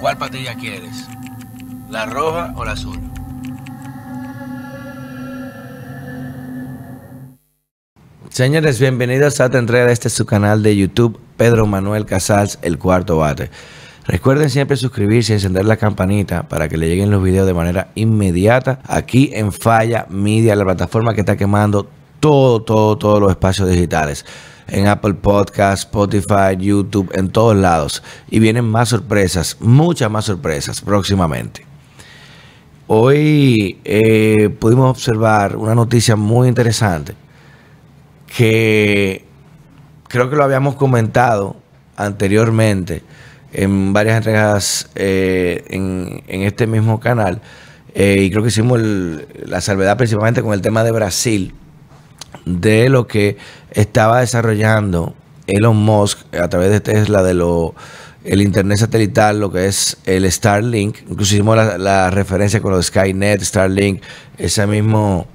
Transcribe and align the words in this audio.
¿Cuál 0.00 0.16
patilla 0.16 0.54
quieres? 0.54 1.06
¿La 1.90 2.06
roja 2.06 2.54
o 2.56 2.64
la 2.64 2.72
azul? 2.72 2.98
Señores, 8.30 8.80
bienvenidos 8.80 9.40
a 9.40 9.46
otra 9.46 9.58
entrega 9.58 9.84
de 9.84 9.92
este 9.92 10.08
su 10.08 10.24
canal 10.24 10.62
de 10.62 10.74
YouTube, 10.74 11.20
Pedro 11.36 11.66
Manuel 11.66 12.06
Casals, 12.06 12.58
el 12.62 12.78
cuarto 12.78 13.18
bate. 13.18 13.50
Recuerden 14.06 14.48
siempre 14.48 14.78
suscribirse 14.78 15.32
y 15.32 15.36
encender 15.36 15.66
la 15.66 15.76
campanita 15.76 16.44
para 16.44 16.70
que 16.70 16.78
le 16.78 16.88
lleguen 16.88 17.10
los 17.10 17.22
videos 17.22 17.46
de 17.46 17.52
manera 17.52 17.90
inmediata 17.94 18.80
aquí 18.86 19.30
en 19.34 19.52
Falla 19.52 20.06
Media, 20.08 20.56
la 20.56 20.64
plataforma 20.64 21.12
que 21.12 21.20
está 21.20 21.36
quemando 21.36 21.90
todo, 22.20 22.62
todo, 22.62 22.96
todos 22.96 23.20
los 23.20 23.30
espacios 23.30 23.68
digitales. 23.68 24.24
En 24.70 24.86
Apple 24.86 25.14
Podcast, 25.14 25.84
Spotify, 25.84 26.56
YouTube, 26.58 27.10
en 27.14 27.30
todos 27.30 27.56
lados. 27.56 28.02
Y 28.30 28.38
vienen 28.38 28.64
más 28.64 28.88
sorpresas, 28.88 29.56
muchas 29.60 30.10
más 30.10 30.24
sorpresas 30.24 30.80
próximamente. 30.80 31.66
Hoy 32.86 33.78
eh, 33.84 34.48
pudimos 34.58 34.90
observar 34.90 35.56
una 35.56 35.74
noticia 35.74 36.16
muy 36.16 36.48
interesante 36.48 37.14
que 38.36 39.24
creo 40.08 40.28
que 40.28 40.36
lo 40.36 40.42
habíamos 40.42 40.74
comentado 40.74 41.56
anteriormente 41.96 43.02
en 43.52 43.92
varias 43.92 44.16
entregas 44.16 44.90
eh, 44.94 45.64
en, 45.68 46.42
este 46.42 46.66
mismo 46.66 47.00
canal. 47.00 47.40
Eh, 47.94 48.22
y 48.22 48.30
creo 48.30 48.42
que 48.42 48.48
hicimos 48.48 48.80
la 49.44 49.60
salvedad 49.60 49.96
principalmente 49.96 50.42
con 50.42 50.52
el 50.52 50.60
tema 50.60 50.84
de 50.84 50.92
Brasil, 50.92 51.54
de 52.44 52.88
lo 52.88 53.06
que 53.06 53.36
estaba 53.70 54.20
desarrollando 54.20 55.14
Elon 55.46 55.76
Musk 55.76 56.18
a 56.34 56.48
través 56.48 56.70
de 56.70 56.80
Tesla, 56.80 57.22
de 57.22 57.34
lo 57.34 57.74
el 58.24 58.42
internet 58.42 58.78
satelital, 58.78 59.40
lo 59.40 59.50
que 59.50 59.66
es 59.66 59.96
el 60.04 60.30
Starlink, 60.30 60.98
incluso 61.08 61.34
hicimos 61.34 61.56
la, 61.78 62.10
referencia 62.10 62.60
con 62.60 62.72
lo 62.72 62.76
de 62.76 62.82
Skynet, 62.82 63.40
Starlink, 63.40 64.02
esa, 64.36 64.66
mismo, 64.66 65.26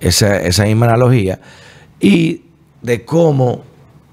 esa, 0.00 0.36
esa 0.36 0.64
misma 0.64 0.86
analogía, 0.86 1.40
y 2.00 2.42
de 2.82 3.04
cómo 3.06 3.64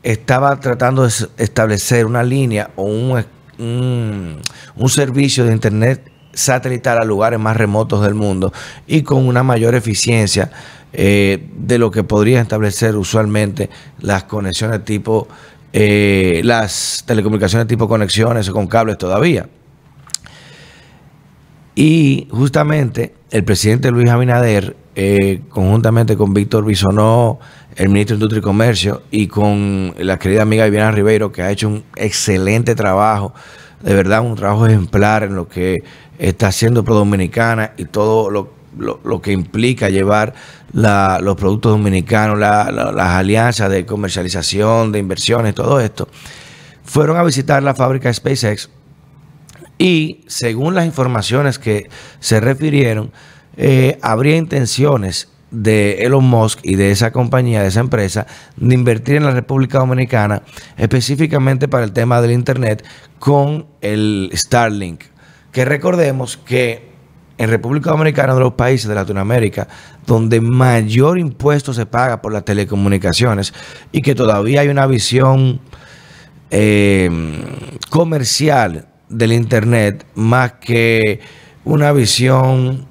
estaba 0.02 0.58
tratando 0.62 1.04
de 1.04 1.12
establecer 1.38 2.06
una 2.06 2.24
línea 2.24 2.72
o 2.78 2.84
un 2.84 3.26
un, 3.62 4.90
servicio 4.90 5.46
de 5.46 5.54
Internet 5.54 6.12
satelital 6.34 6.98
a 7.00 7.06
lugares 7.06 7.40
más 7.40 7.58
remotos 7.58 8.02
del 8.02 8.14
mundo 8.14 8.54
y 8.88 9.02
con 9.04 9.28
una 9.28 9.44
mayor 9.44 9.76
eficiencia 9.76 10.52
eh, 10.94 11.48
de 11.56 11.78
lo 11.78 11.90
que 11.92 12.04
podría 12.04 12.42
establecer 12.42 12.96
usualmente 12.98 13.70
las 14.00 14.24
conexiones 14.24 14.84
tipo, 14.84 15.28
eh, 15.72 16.42
las 16.44 17.04
telecomunicaciones 17.06 17.68
tipo 17.68 17.88
conexiones 17.88 18.50
con 18.50 18.68
cables 18.68 18.98
todavía. 18.98 19.48
Y 21.76 22.28
justamente 22.32 23.14
el 23.32 23.46
presidente 23.46 23.92
Luis 23.92 24.10
Abinader, 24.10 24.76
eh, 24.96 25.42
conjuntamente 25.50 26.18
con 26.18 26.34
Víctor 26.34 26.66
Bisonó, 26.66 27.40
el 27.78 27.88
ministro 27.88 28.18
de 28.18 28.18
Industria 28.18 28.40
y 28.40 28.44
Comercio, 28.44 29.02
y 29.10 29.28
con 29.28 29.94
la 29.98 30.20
querida 30.20 30.42
amiga 30.42 30.66
Viviana 30.66 30.92
Ribeiro, 30.92 31.32
que 31.32 31.42
ha 31.42 31.52
hecho 31.52 31.70
un 31.70 31.86
excelente 31.96 32.76
trabajo, 32.76 33.34
de 33.82 33.96
verdad 33.96 34.22
un 34.22 34.36
trabajo 34.36 34.68
ejemplar 34.68 35.24
en 35.24 35.36
lo 35.36 35.48
que 35.48 35.78
está 36.20 36.48
haciendo 36.48 36.84
Pro 36.84 36.96
Dominicana 36.96 37.72
y 37.78 37.86
todo 37.86 38.30
lo, 38.30 38.61
que 39.22 39.32
implica 39.32 39.90
llevar 39.90 40.34
los 40.74 41.36
productos 41.36 41.74
dominicanos, 41.74 42.40
las 42.40 42.98
alianzas 42.98 43.70
de 43.70 43.86
comercialización, 43.86 44.92
de 44.92 45.00
inversiones, 45.00 45.56
todo 45.56 45.80
esto, 45.80 46.08
fueron 46.84 47.18
a 47.18 47.24
visitar 47.24 47.62
la 47.64 47.76
fábrica 47.76 48.14
SpaceX 48.14 48.70
y 49.78 50.22
según 50.28 50.76
las 50.76 50.86
informaciones 50.86 51.58
que 51.58 51.90
se 52.20 52.40
refirieron, 52.40 53.12
eh, 53.58 53.98
habría 54.02 54.38
intenciones 54.38 55.30
de 55.50 56.04
Elon 56.04 56.24
Musk 56.24 56.60
y 56.64 56.76
de 56.76 56.92
esa 56.92 57.12
compañía, 57.12 57.62
de 57.62 57.68
esa 57.68 57.82
empresa, 57.82 58.26
de 58.56 58.76
invertir 58.76 59.16
en 59.16 59.26
la 59.26 59.32
República 59.32 59.80
Dominicana, 59.80 60.44
específicamente 60.78 61.68
para 61.68 61.84
el 61.84 61.92
tema 61.92 62.22
del 62.22 62.32
Internet, 62.32 62.86
con 63.20 63.66
el 63.82 64.30
Starlink. 64.34 65.04
Que 65.52 65.66
recordemos 65.66 66.38
que 66.38 66.91
en 67.38 67.50
República 67.50 67.92
Dominicana, 67.92 68.34
de 68.34 68.40
los 68.40 68.54
países 68.54 68.88
de 68.88 68.96
Latinoamérica, 68.96 69.68
donde 70.06 70.42
mayor 70.42 71.18
impuesto 71.18 71.74
se 71.74 71.86
paga 71.86 72.22
por 72.22 72.34
las 72.34 72.46
telecomunicaciones 72.46 73.54
y 73.92 74.02
que 74.02 74.16
todavía 74.16 74.62
hay 74.62 74.68
una 74.68 74.86
visión 74.86 75.60
eh, 76.52 77.10
comercial 77.90 78.88
del 79.10 79.34
Internet 79.34 80.06
más 80.16 80.54
que 80.54 81.20
una 81.64 81.92
visión 81.92 82.88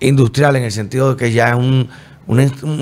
industrial 0.00 0.56
en 0.56 0.64
el 0.64 0.72
sentido 0.72 1.10
de 1.10 1.16
que 1.16 1.32
ya 1.32 1.50
es 1.50 1.56
un, 1.56 1.88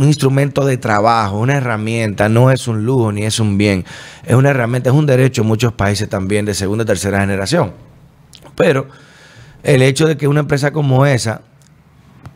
instrumento 0.02 0.64
de 0.64 0.76
trabajo, 0.76 1.38
una 1.38 1.56
herramienta, 1.56 2.28
no 2.28 2.50
es 2.50 2.66
un 2.66 2.84
lujo 2.84 3.12
ni 3.12 3.22
es 3.22 3.38
un 3.38 3.56
bien, 3.56 3.84
es 4.24 4.34
una 4.34 4.50
herramienta, 4.50 4.90
es 4.90 4.96
un 4.96 5.06
derecho 5.06 5.42
en 5.42 5.48
muchos 5.48 5.72
países 5.72 6.08
también 6.08 6.44
de 6.44 6.54
segunda 6.54 6.82
y 6.82 6.86
tercera 6.86 7.20
generación. 7.20 7.72
Pero 8.56 8.88
el 9.66 9.82
hecho 9.82 10.06
de 10.06 10.16
que 10.16 10.28
una 10.28 10.40
empresa 10.40 10.70
como 10.70 11.06
esa 11.06 11.42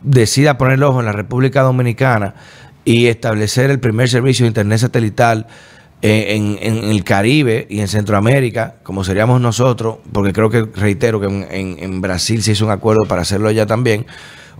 decida 0.03 0.57
poner 0.57 0.75
el 0.75 0.83
ojo 0.83 0.99
en 0.99 1.05
la 1.05 1.13
República 1.13 1.61
Dominicana 1.61 2.35
y 2.83 3.07
establecer 3.07 3.71
el 3.71 3.79
primer 3.79 4.09
servicio 4.09 4.43
de 4.43 4.49
Internet 4.49 4.79
satelital 4.79 5.47
en, 6.01 6.57
el 6.61 7.03
Caribe 7.05 7.67
y 7.69 7.79
en 7.79 7.87
Centroamérica, 7.87 8.75
como 8.83 9.05
seríamos 9.05 9.39
nosotros, 9.39 9.97
porque 10.11 10.33
creo 10.33 10.49
que, 10.49 10.63
reitero, 10.75 11.21
que 11.21 11.27
en, 11.27 12.01
Brasil 12.01 12.43
se 12.43 12.51
hizo 12.51 12.65
un 12.65 12.71
acuerdo 12.71 13.03
para 13.07 13.21
hacerlo 13.21 13.47
allá 13.47 13.65
también, 13.65 14.05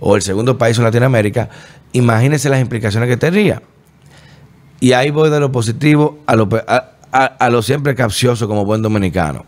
o 0.00 0.16
el 0.16 0.22
segundo 0.22 0.56
país 0.56 0.78
en 0.78 0.84
Latinoamérica, 0.84 1.50
imagínense 1.92 2.48
las 2.48 2.60
implicaciones 2.60 3.08
que 3.08 3.18
tendría. 3.18 3.60
Y 4.80 4.92
ahí 4.92 5.10
voy 5.10 5.28
de 5.28 5.40
lo 5.40 5.52
positivo 5.52 6.20
a 6.26 6.36
lo, 6.36 6.48
a, 7.12 7.50
lo 7.50 7.60
siempre 7.60 7.94
capcioso 7.94 8.48
como 8.48 8.64
buen 8.64 8.80
dominicano. 8.80 9.44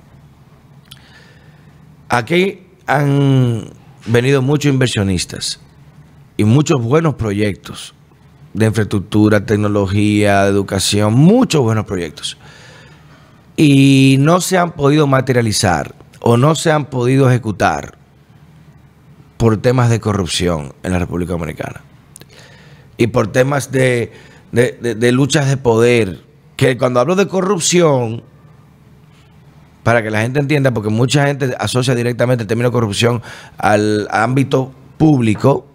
Aquí 2.08 2.63
han 2.86 3.70
venido 4.06 4.42
muchos 4.42 4.72
inversionistas 4.72 5.60
y 6.36 6.44
muchos 6.44 6.82
buenos 6.82 7.14
proyectos 7.14 7.94
de 8.52 8.66
infraestructura, 8.66 9.44
tecnología, 9.44 10.46
educación, 10.46 11.14
muchos 11.14 11.62
buenos 11.62 11.84
proyectos. 11.84 12.38
Y 13.56 14.16
no 14.20 14.40
se 14.40 14.58
han 14.58 14.72
podido 14.72 15.06
materializar 15.06 15.94
o 16.20 16.36
no 16.36 16.54
se 16.54 16.72
han 16.72 16.86
podido 16.86 17.28
ejecutar 17.28 17.98
por 19.36 19.56
temas 19.58 19.90
de 19.90 20.00
corrupción 20.00 20.72
en 20.82 20.92
la 20.92 20.98
República 20.98 21.32
Dominicana. 21.32 21.82
Y 22.96 23.08
por 23.08 23.32
temas 23.32 23.72
de, 23.72 24.12
luchas 25.12 25.48
de 25.48 25.56
poder. 25.56 26.22
Que 26.56 26.78
cuando 26.78 27.00
hablo 27.00 27.16
de 27.16 27.26
corrupción, 27.26 28.22
para 29.84 30.02
que 30.02 30.10
la 30.10 30.22
gente 30.22 30.40
entienda, 30.40 30.72
porque 30.72 30.88
mucha 30.88 31.26
gente 31.26 31.54
asocia 31.58 31.94
directamente 31.94 32.42
el 32.42 32.48
término 32.48 32.72
corrupción 32.72 33.22
al 33.58 34.08
ámbito 34.10 34.72
público, 34.96 35.66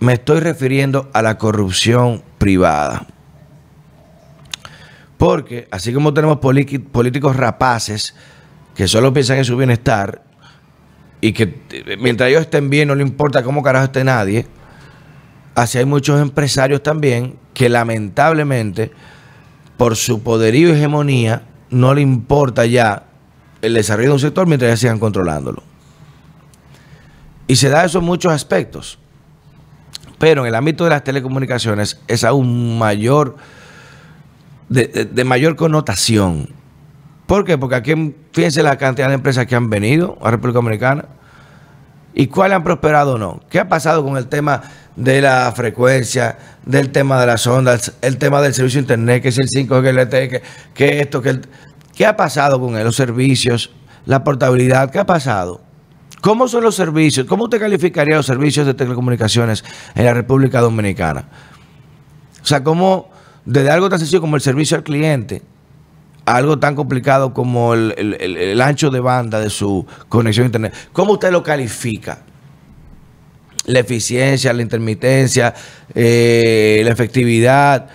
me 0.00 0.14
estoy 0.14 0.40
refiriendo 0.40 1.08
a 1.14 1.22
la 1.22 1.38
corrupción 1.38 2.22
privada. 2.38 3.06
Porque 5.16 5.68
así 5.70 5.92
como 5.92 6.12
tenemos 6.12 6.38
políticos 6.38 7.36
rapaces 7.36 8.14
que 8.74 8.88
solo 8.88 9.12
piensan 9.12 9.38
en 9.38 9.44
su 9.44 9.56
bienestar 9.56 10.22
y 11.20 11.32
que 11.32 11.62
eh, 11.70 11.96
mientras 12.00 12.30
ellos 12.30 12.42
estén 12.42 12.68
bien 12.68 12.88
no 12.88 12.94
le 12.94 13.02
importa 13.02 13.44
cómo 13.44 13.62
carajo 13.62 13.84
esté 13.84 14.02
nadie, 14.02 14.46
así 15.54 15.78
hay 15.78 15.84
muchos 15.84 16.20
empresarios 16.20 16.82
también 16.82 17.38
que 17.54 17.68
lamentablemente 17.68 18.90
por 19.76 19.96
su 19.96 20.22
poderío 20.22 20.70
y 20.70 20.72
hegemonía 20.72 21.42
no 21.70 21.94
le 21.94 22.00
importa 22.00 22.66
ya 22.66 23.04
el 23.62 23.74
desarrollo 23.74 24.08
de 24.08 24.14
un 24.14 24.20
sector 24.20 24.46
mientras 24.46 24.70
ya 24.70 24.76
sigan 24.76 24.98
controlándolo. 24.98 25.62
Y 27.46 27.56
se 27.56 27.68
da 27.68 27.84
eso 27.84 27.98
en 27.98 28.04
muchos 28.04 28.32
aspectos. 28.32 28.98
Pero 30.18 30.42
en 30.42 30.48
el 30.48 30.54
ámbito 30.54 30.84
de 30.84 30.90
las 30.90 31.02
telecomunicaciones 31.02 32.00
es 32.06 32.24
aún 32.24 32.78
mayor, 32.78 33.36
de, 34.68 35.24
mayor 35.24 35.56
connotación. 35.56 36.50
¿Por 37.26 37.44
qué? 37.44 37.56
Porque 37.56 37.76
aquí, 37.76 38.14
fíjense 38.32 38.62
la 38.62 38.76
cantidad 38.76 39.08
de 39.08 39.14
empresas 39.14 39.46
que 39.46 39.54
han 39.54 39.70
venido 39.70 40.18
a 40.22 40.30
República 40.30 40.58
Dominicana 40.58 41.06
y 42.12 42.26
cuáles 42.26 42.56
han 42.56 42.64
prosperado 42.64 43.14
o 43.14 43.18
no. 43.18 43.40
¿Qué 43.48 43.58
ha 43.58 43.68
pasado 43.68 44.04
con 44.04 44.16
el 44.16 44.26
tema 44.26 44.62
de 44.96 45.20
la 45.20 45.52
frecuencia, 45.52 46.38
del 46.64 46.90
tema 46.90 47.20
de 47.20 47.26
las 47.26 47.46
ondas, 47.46 47.94
el 48.02 48.18
tema 48.18 48.40
del 48.40 48.54
servicio 48.54 48.78
de 48.78 48.82
internet, 48.82 49.22
que 49.22 49.28
es 49.28 49.38
el 49.38 49.48
5G, 49.48 49.86
el 49.86 49.96
LTE, 49.96 50.42
que, 50.74 51.00
esto, 51.00 51.22
que 51.22 51.40
¿Qué 51.94 52.06
ha 52.06 52.16
pasado 52.16 52.60
con 52.60 52.76
él? 52.76 52.84
Los 52.84 52.96
servicios, 52.96 53.70
la 54.06 54.24
portabilidad, 54.24 54.90
¿qué 54.90 54.98
ha 54.98 55.06
pasado? 55.06 55.60
¿Cómo 56.20 56.48
son 56.48 56.62
los 56.64 56.74
servicios? 56.74 57.26
¿Cómo 57.26 57.44
usted 57.44 57.60
calificaría 57.60 58.16
los 58.16 58.26
servicios 58.26 58.66
de 58.66 58.74
telecomunicaciones 58.74 59.64
en 59.94 60.04
la 60.04 60.14
República 60.14 60.60
Dominicana? 60.60 61.26
O 62.42 62.46
sea, 62.46 62.64
¿cómo 62.64 63.10
desde 63.44 63.70
algo 63.70 63.88
tan 63.88 63.98
sencillo 63.98 64.20
como 64.20 64.36
el 64.36 64.42
servicio 64.42 64.76
al 64.76 64.82
cliente 64.82 65.42
algo 66.24 66.58
tan 66.58 66.74
complicado 66.74 67.34
como 67.34 67.74
el, 67.74 68.60
ancho 68.60 68.90
de 68.90 69.00
banda 69.00 69.40
de 69.40 69.50
su 69.50 69.86
conexión 70.08 70.44
a 70.44 70.46
Internet, 70.46 70.74
¿cómo 70.92 71.14
usted 71.14 71.30
lo 71.30 71.42
califica? 71.42 72.20
La 73.66 73.80
eficiencia, 73.80 74.52
la 74.52 74.62
intermitencia, 74.62 75.54
eh, 75.94 76.80
la 76.84 76.90
efectividad. 76.90 77.88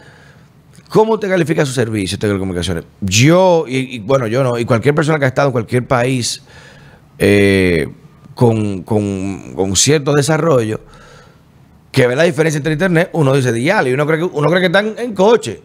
¿Cómo 0.89 1.13
usted 1.13 1.27
califica 1.27 1.65
su 1.65 1.73
servicio 1.73 2.17
de 2.17 2.21
telecomunicaciones? 2.21 2.85
Yo, 3.01 3.65
y, 3.67 3.99
bueno, 3.99 4.27
yo 4.27 4.43
no, 4.43 4.57
y 4.57 4.65
cualquier 4.65 4.95
persona 4.95 5.19
que 5.19 5.25
ha 5.25 5.27
estado 5.27 5.49
en 5.49 5.51
cualquier 5.51 5.87
país 5.87 6.43
eh, 7.17 7.87
con, 8.35 8.83
con, 8.83 9.75
cierto 9.75 10.13
desarrollo, 10.13 10.81
que 11.91 12.07
ve 12.07 12.15
la 12.15 12.23
diferencia 12.23 12.57
entre 12.57 12.73
Internet, 12.73 13.09
uno 13.13 13.33
dice 13.33 13.51
dial 13.51 13.87
y 13.87 13.93
uno 13.93 14.05
cree 14.05 14.19
que, 14.19 14.25
uno 14.25 14.47
cree 14.47 14.59
que 14.59 14.67
están 14.67 14.95
en 14.97 15.13
coche. 15.13 15.61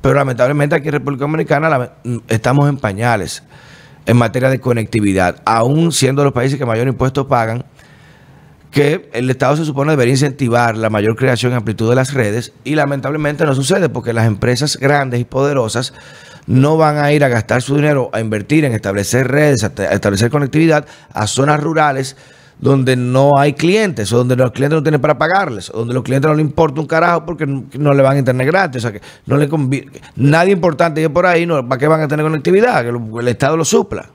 Pero 0.00 0.14
lamentablemente 0.14 0.74
aquí 0.74 0.88
en 0.88 0.94
República 0.94 1.22
Dominicana 1.22 1.92
estamos 2.28 2.68
en 2.68 2.76
pañales 2.78 3.42
en 4.06 4.16
materia 4.16 4.48
de 4.48 4.60
conectividad, 4.60 5.42
aún 5.44 5.90
siendo 5.90 6.22
los 6.22 6.32
países 6.32 6.58
que 6.58 6.64
mayor 6.64 6.86
impuestos 6.86 7.26
pagan, 7.26 7.64
que 8.76 9.08
el 9.14 9.30
Estado 9.30 9.56
se 9.56 9.64
supone 9.64 9.92
debería 9.92 10.12
incentivar 10.12 10.76
la 10.76 10.90
mayor 10.90 11.16
creación 11.16 11.52
y 11.52 11.54
amplitud 11.54 11.88
de 11.88 11.96
las 11.96 12.12
redes 12.12 12.52
y 12.62 12.74
lamentablemente 12.74 13.46
no 13.46 13.54
sucede 13.54 13.88
porque 13.88 14.12
las 14.12 14.26
empresas 14.26 14.76
grandes 14.76 15.18
y 15.18 15.24
poderosas 15.24 15.94
no 16.46 16.76
van 16.76 16.98
a 16.98 17.10
ir 17.10 17.24
a 17.24 17.28
gastar 17.28 17.62
su 17.62 17.76
dinero 17.76 18.10
a 18.12 18.20
invertir 18.20 18.66
en 18.66 18.74
establecer 18.74 19.28
redes, 19.28 19.64
a 19.64 19.68
establecer 19.94 20.30
conectividad 20.30 20.84
a 21.14 21.26
zonas 21.26 21.58
rurales 21.62 22.18
donde 22.58 22.96
no 22.96 23.38
hay 23.38 23.54
clientes 23.54 24.12
o 24.12 24.18
donde 24.18 24.36
los 24.36 24.52
clientes 24.52 24.76
no 24.76 24.82
tienen 24.82 25.00
para 25.00 25.16
pagarles, 25.16 25.70
o 25.70 25.78
donde 25.78 25.94
los 25.94 26.02
clientes 26.02 26.28
no 26.28 26.36
les 26.36 26.44
importa 26.44 26.78
un 26.78 26.86
carajo 26.86 27.24
porque 27.24 27.46
no 27.46 27.94
le 27.94 28.02
van 28.02 28.16
a 28.16 28.18
internet 28.18 28.46
gratis, 28.46 28.84
o 28.84 28.90
sea 28.90 28.92
que 28.92 29.00
no 29.24 29.38
le 29.38 29.48
conviene. 29.48 29.90
Nadie 30.16 30.52
importante 30.52 31.00
que 31.00 31.08
por 31.08 31.24
ahí, 31.24 31.46
no, 31.46 31.66
¿para 31.66 31.78
qué 31.78 31.88
van 31.88 32.02
a 32.02 32.08
tener 32.08 32.26
conectividad? 32.26 32.82
Que 32.82 33.20
el 33.20 33.28
Estado 33.28 33.56
lo 33.56 33.64
supla. 33.64 34.10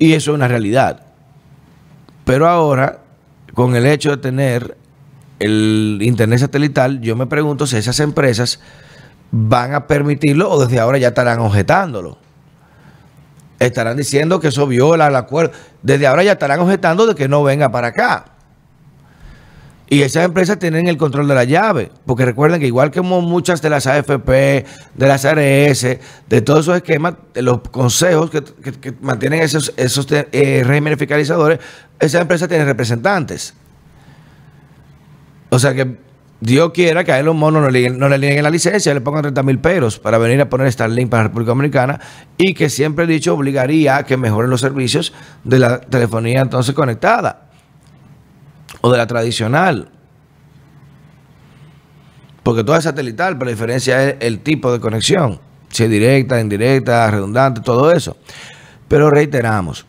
Y 0.00 0.14
eso 0.14 0.32
es 0.32 0.34
una 0.34 0.48
realidad. 0.48 1.04
Pero 2.24 2.48
ahora, 2.48 2.98
con 3.54 3.76
el 3.76 3.86
hecho 3.86 4.10
de 4.10 4.16
tener 4.16 4.76
el 5.38 5.98
internet 6.02 6.40
satelital, 6.40 7.00
yo 7.00 7.14
me 7.14 7.28
pregunto 7.28 7.68
si 7.68 7.76
esas 7.76 8.00
empresas 8.00 8.58
van 9.30 9.74
a 9.74 9.86
permitirlo 9.86 10.50
o 10.50 10.60
desde 10.60 10.80
ahora 10.80 10.98
ya 10.98 11.08
estarán 11.08 11.38
objetándolo 11.38 12.18
estarán 13.60 13.96
diciendo 13.96 14.40
que 14.40 14.48
eso 14.48 14.66
viola 14.66 15.06
el 15.06 15.16
acuerdo. 15.16 15.52
Desde 15.82 16.06
ahora 16.06 16.24
ya 16.24 16.32
estarán 16.32 16.60
objetando 16.60 17.06
de 17.06 17.14
que 17.14 17.28
no 17.28 17.42
venga 17.42 17.70
para 17.70 17.88
acá. 17.88 18.24
Y 19.92 20.02
esas 20.02 20.24
empresas 20.24 20.56
tienen 20.60 20.86
el 20.86 20.96
control 20.96 21.26
de 21.26 21.34
la 21.34 21.42
llave, 21.42 21.90
porque 22.06 22.24
recuerden 22.24 22.60
que 22.60 22.66
igual 22.68 22.92
que 22.92 23.00
muchas 23.00 23.60
de 23.60 23.70
las 23.70 23.88
AFP, 23.88 24.30
de 24.94 25.08
las 25.08 25.24
ARS, 25.24 25.82
de 26.28 26.42
todos 26.42 26.60
esos 26.60 26.76
esquemas, 26.76 27.14
de 27.34 27.42
los 27.42 27.58
consejos 27.58 28.30
que, 28.30 28.94
mantienen 29.00 29.42
esos, 29.42 29.74
esos 29.76 30.06
eh, 30.12 30.62
regímenes 30.64 30.96
fiscalizadores, 30.96 31.58
esas 31.98 32.22
empresas 32.22 32.48
tienen 32.48 32.68
representantes. 32.68 33.52
O 35.48 35.58
sea 35.58 35.74
que 35.74 35.96
Dios 36.38 36.70
quiera 36.70 37.02
que 37.02 37.10
a 37.10 37.20
los 37.24 37.34
monos 37.34 37.60
no 37.60 37.68
le, 37.68 37.90
no 37.90 38.08
le 38.08 38.18
nieguen 38.20 38.44
la 38.44 38.50
licencia, 38.50 38.94
le 38.94 39.00
pongan 39.00 39.22
30 39.22 39.42
mil 39.42 39.58
pesos 39.58 39.98
para 39.98 40.18
venir 40.18 40.40
a 40.40 40.48
poner 40.48 40.70
Starlink 40.70 41.10
para 41.10 41.24
la 41.24 41.28
República 41.30 41.48
Dominicana 41.48 42.00
y 42.38 42.54
que 42.54 42.70
siempre 42.70 43.06
he 43.06 43.08
dicho 43.08 43.34
obligaría 43.34 43.96
a 43.96 44.04
que 44.04 44.16
mejoren 44.16 44.50
los 44.50 44.60
servicios 44.60 45.12
de 45.42 45.58
la 45.58 45.80
telefonía 45.80 46.42
entonces 46.42 46.76
conectada 46.76 47.49
o 48.80 48.90
de 48.90 48.98
la 48.98 49.06
tradicional. 49.06 49.90
Porque 52.42 52.64
toda 52.64 52.78
es 52.78 52.84
satelital, 52.84 53.34
pero 53.34 53.46
la 53.46 53.50
diferencia 53.52 54.08
es 54.08 54.16
el 54.20 54.40
tipo 54.40 54.72
de 54.72 54.80
conexión, 54.80 55.40
si 55.68 55.84
es 55.84 55.90
directa, 55.90 56.40
indirecta, 56.40 57.10
redundante, 57.10 57.60
todo 57.60 57.92
eso. 57.92 58.16
Pero 58.88 59.10
reiteramos, 59.10 59.86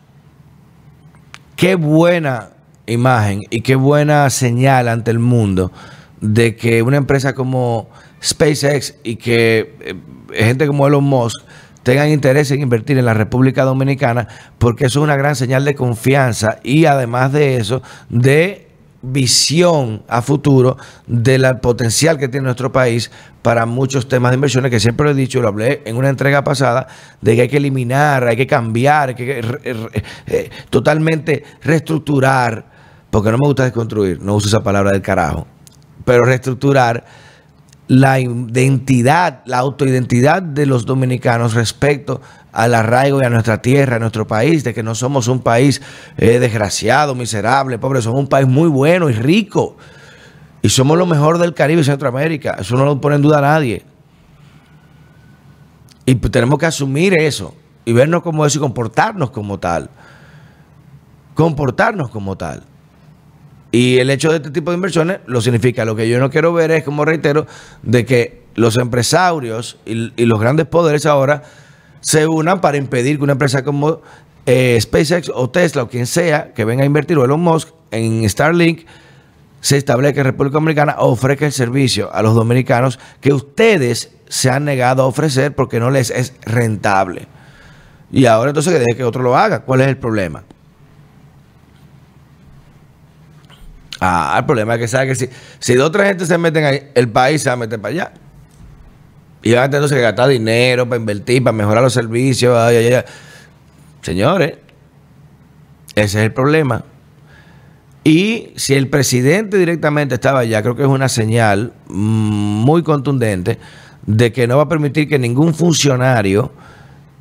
qué 1.56 1.74
buena 1.74 2.50
imagen 2.86 3.40
y 3.50 3.62
qué 3.62 3.74
buena 3.74 4.28
señal 4.30 4.88
ante 4.88 5.10
el 5.10 5.18
mundo 5.18 5.72
de 6.20 6.56
que 6.56 6.82
una 6.82 6.98
empresa 6.98 7.34
como 7.34 7.88
SpaceX 8.22 8.94
y 9.02 9.16
que 9.16 9.76
eh, 9.80 9.94
gente 10.32 10.66
como 10.66 10.86
Elon 10.86 11.04
Musk 11.04 11.42
tengan 11.82 12.10
interés 12.10 12.50
en 12.52 12.60
invertir 12.60 12.96
en 12.98 13.04
la 13.04 13.14
República 13.14 13.64
Dominicana, 13.64 14.28
porque 14.58 14.86
eso 14.86 15.00
es 15.00 15.04
una 15.04 15.16
gran 15.16 15.34
señal 15.34 15.64
de 15.64 15.74
confianza 15.74 16.58
y 16.62 16.84
además 16.84 17.32
de 17.32 17.56
eso, 17.56 17.82
de 18.08 18.68
visión 19.02 20.04
a 20.08 20.22
futuro 20.22 20.76
del 21.06 21.44
potencial 21.60 22.18
que 22.18 22.28
tiene 22.28 22.44
nuestro 22.44 22.70
país 22.70 23.10
para 23.42 23.66
muchos 23.66 24.08
temas 24.08 24.30
de 24.30 24.36
inversiones 24.36 24.70
que 24.70 24.78
siempre 24.78 25.04
lo 25.04 25.10
he 25.10 25.14
dicho, 25.14 25.42
lo 25.42 25.48
hablé 25.48 25.82
en 25.84 25.96
una 25.96 26.08
entrega 26.08 26.44
pasada, 26.44 26.86
de 27.20 27.34
que 27.34 27.42
hay 27.42 27.48
que 27.48 27.56
eliminar, 27.56 28.26
hay 28.26 28.36
que 28.36 28.46
cambiar, 28.46 29.10
hay 29.10 29.14
que 29.16 29.40
eh, 30.26 30.50
totalmente 30.70 31.42
reestructurar, 31.62 32.64
porque 33.10 33.30
no 33.32 33.38
me 33.38 33.46
gusta 33.48 33.64
desconstruir, 33.64 34.20
no 34.22 34.36
uso 34.36 34.46
esa 34.46 34.62
palabra 34.62 34.92
del 34.92 35.02
carajo, 35.02 35.46
pero 36.04 36.24
reestructurar 36.24 37.04
la 37.88 38.20
identidad, 38.20 39.42
la 39.44 39.58
autoidentidad 39.58 40.42
de 40.42 40.66
los 40.66 40.86
dominicanos 40.86 41.54
respecto 41.54 42.20
al 42.52 42.74
arraigo 42.74 43.20
y 43.22 43.26
a 43.26 43.30
nuestra 43.30 43.60
tierra, 43.60 43.96
a 43.96 43.98
nuestro 43.98 44.26
país, 44.26 44.64
de 44.64 44.74
que 44.74 44.82
no 44.82 44.94
somos 44.94 45.28
un 45.28 45.40
país 45.40 45.82
eh, 46.16 46.38
desgraciado, 46.38 47.14
miserable, 47.14 47.78
pobre, 47.78 48.02
somos 48.02 48.20
un 48.20 48.28
país 48.28 48.46
muy 48.46 48.68
bueno 48.68 49.10
y 49.10 49.14
rico. 49.14 49.76
Y 50.62 50.68
somos 50.68 50.96
lo 50.96 51.06
mejor 51.06 51.38
del 51.38 51.54
Caribe 51.54 51.80
y 51.80 51.84
Centroamérica. 51.84 52.56
Eso 52.60 52.76
no 52.76 52.84
lo 52.84 53.00
pone 53.00 53.16
en 53.16 53.22
duda 53.22 53.40
nadie. 53.40 53.84
Y 56.06 56.14
pues 56.14 56.30
tenemos 56.30 56.58
que 56.58 56.66
asumir 56.66 57.14
eso 57.14 57.54
y 57.84 57.92
vernos 57.92 58.22
como 58.22 58.46
eso 58.46 58.58
y 58.58 58.60
comportarnos 58.60 59.30
como 59.30 59.58
tal. 59.58 59.90
Comportarnos 61.34 62.10
como 62.10 62.36
tal. 62.36 62.62
Y 63.72 63.98
el 63.98 64.10
hecho 64.10 64.30
de 64.30 64.36
este 64.36 64.50
tipo 64.50 64.70
de 64.70 64.76
inversiones 64.76 65.20
lo 65.26 65.40
significa. 65.40 65.86
Lo 65.86 65.96
que 65.96 66.08
yo 66.08 66.20
no 66.20 66.30
quiero 66.30 66.52
ver 66.52 66.70
es, 66.70 66.84
como 66.84 67.06
reitero, 67.06 67.46
de 67.82 68.04
que 68.04 68.42
los 68.54 68.76
empresarios 68.76 69.78
y, 69.86 70.26
los 70.26 70.38
grandes 70.38 70.66
poderes 70.66 71.06
ahora 71.06 71.42
se 72.00 72.26
unan 72.26 72.60
para 72.60 72.76
impedir 72.76 73.16
que 73.16 73.24
una 73.24 73.32
empresa 73.32 73.64
como 73.64 74.02
eh, 74.44 74.78
SpaceX 74.80 75.30
o 75.34 75.48
Tesla 75.48 75.84
o 75.84 75.88
quien 75.88 76.06
sea 76.06 76.52
que 76.52 76.66
venga 76.66 76.82
a 76.82 76.86
invertir 76.86 77.16
o 77.16 77.24
Elon 77.24 77.40
Musk 77.40 77.68
en 77.92 78.28
Starlink 78.28 78.86
se 79.60 79.76
establezca 79.76 80.20
en 80.20 80.26
República 80.26 80.54
Dominicana 80.54 80.96
ofrezca 80.98 81.46
el 81.46 81.52
servicio 81.52 82.12
a 82.12 82.22
los 82.22 82.34
dominicanos 82.34 82.98
que 83.20 83.32
ustedes 83.32 84.12
se 84.28 84.50
han 84.50 84.64
negado 84.64 85.04
a 85.04 85.06
ofrecer 85.06 85.54
porque 85.54 85.78
no 85.78 85.90
les 85.90 86.10
es 86.10 86.34
rentable. 86.44 87.28
Y 88.10 88.26
ahora 88.26 88.50
entonces 88.50 88.72
que 88.72 88.80
deje 88.80 88.96
que 88.96 89.04
otro 89.04 89.22
lo 89.22 89.36
haga. 89.36 89.60
¿Cuál 89.60 89.82
es 89.82 89.88
el 89.88 89.96
problema? 89.96 90.42
Ah, 94.04 94.34
el 94.36 94.46
problema 94.46 94.74
es 94.74 94.80
que 94.80 94.88
sabe 94.88 95.06
que 95.06 95.14
si, 95.14 95.28
si 95.60 95.74
dos 95.74 95.86
o 95.86 95.92
tres 95.92 96.08
gente 96.08 96.26
se 96.26 96.36
meten 96.36 96.64
ahí, 96.64 96.90
el 96.96 97.08
país 97.08 97.40
se 97.40 97.50
va 97.50 97.52
a 97.52 97.56
meter 97.56 97.80
para 97.80 97.94
allá. 97.94 98.12
Y 99.44 99.52
van 99.52 99.62
a 99.62 99.70
tener 99.70 99.88
que 99.88 100.00
gastar 100.00 100.28
dinero 100.28 100.88
para 100.88 100.98
invertir, 100.98 101.44
para 101.44 101.56
mejorar 101.56 101.84
los 101.84 101.92
servicios. 101.92 102.58
Señores, 104.00 104.54
ese 105.94 106.18
es 106.18 106.24
el 106.24 106.32
problema. 106.32 106.84
Y 108.02 108.50
si 108.56 108.74
el 108.74 108.88
presidente 108.88 109.56
directamente 109.56 110.16
estaba 110.16 110.40
allá, 110.40 110.62
creo 110.62 110.74
que 110.74 110.82
es 110.82 110.88
una 110.88 111.08
señal 111.08 111.72
muy 111.86 112.82
contundente 112.82 113.60
de 114.04 114.32
que 114.32 114.48
no 114.48 114.56
va 114.56 114.64
a 114.64 114.68
permitir 114.68 115.08
que 115.08 115.20
ningún 115.20 115.54
funcionario 115.54 116.50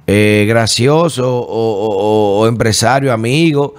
eh, 0.08 0.46
gracioso 0.50 1.46
o 1.48 2.48
empresario, 2.48 3.14
amigo, 3.14 3.76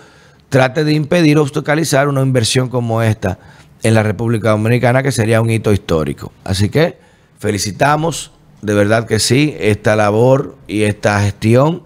trate 0.52 0.85
de 0.85 0.92
impedir 0.92 1.38
obstaculizar 1.38 2.09
una 2.09 2.21
inversión 2.21 2.68
como 2.68 3.00
esta 3.00 3.38
en 3.82 3.94
la 3.94 4.02
República 4.02 4.50
Dominicana, 4.50 5.02
que 5.02 5.11
sería 5.11 5.40
un 5.40 5.49
hito 5.49 5.73
histórico. 5.73 6.30
Así 6.44 6.68
que 6.68 6.99
felicitamos, 7.38 8.32
de 8.61 8.75
verdad 8.75 9.06
que 9.06 9.18
sí, 9.18 9.56
esta 9.59 9.97
labor 9.97 10.59
y 10.68 10.82
esta 10.82 11.23
gestión 11.23 11.85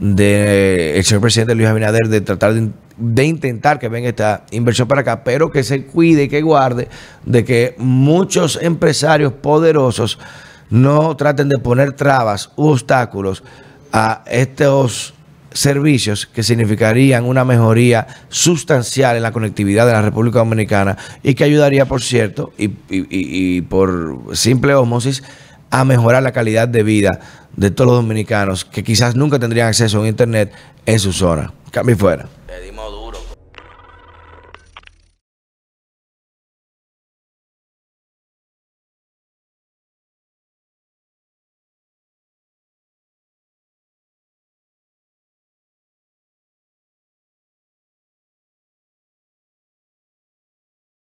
del 0.00 1.04
señor 1.04 1.20
presidente 1.20 1.54
Luis 1.54 1.68
Abinader 1.68 2.08
de 2.08 2.20
tratar 2.20 2.54
de, 2.54 2.70
de, 2.96 3.24
intentar 3.26 3.78
que 3.78 3.88
venga 3.88 4.08
esta 4.08 4.44
inversión 4.50 4.88
para 4.88 5.02
acá, 5.02 5.22
pero 5.22 5.52
que 5.52 5.62
se 5.62 5.86
cuide 5.86 6.24
y 6.24 6.28
que 6.28 6.42
guarde 6.42 6.88
de 7.24 7.44
que 7.44 7.76
muchos 7.78 8.58
empresarios 8.60 9.34
poderosos 9.34 10.18
no 10.68 11.16
traten 11.16 11.48
de 11.48 11.58
poner 11.58 11.92
trabas 11.92 12.50
u 12.56 12.70
obstáculos 12.70 13.44
a 13.92 14.24
estos 14.26 15.14
servicios 15.52 16.26
que 16.26 16.42
significarían 16.42 17.24
una 17.24 17.44
mejoría 17.44 18.06
sustancial 18.28 19.16
en 19.16 19.22
la 19.22 19.32
conectividad 19.32 19.86
de 19.86 19.92
la 19.92 20.02
República 20.02 20.38
Dominicana 20.38 20.96
y 21.22 21.34
que 21.34 21.44
ayudaría, 21.44 21.86
por 21.86 22.02
cierto, 22.02 22.52
y, 22.58 23.60
por 23.62 24.20
simple 24.32 24.74
osmosis, 24.74 25.22
a 25.70 25.84
mejorar 25.84 26.22
la 26.22 26.32
calidad 26.32 26.68
de 26.68 26.82
vida 26.82 27.20
de 27.56 27.70
todos 27.70 27.90
los 27.90 28.02
dominicanos 28.02 28.64
que 28.64 28.82
quizás 28.82 29.14
nunca 29.16 29.38
tendrían 29.38 29.68
acceso 29.68 29.98
a 29.98 30.00
un 30.00 30.06
Internet 30.06 30.52
en 30.86 30.98
su 30.98 31.12
zona. 31.12 31.52
Cambio 31.70 31.96
fuera. 31.96 32.39